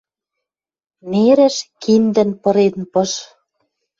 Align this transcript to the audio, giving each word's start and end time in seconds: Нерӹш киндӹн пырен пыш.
Нерӹш 1.11 1.57
киндӹн 1.81 2.29
пырен 2.41 2.75
пыш. 2.91 3.11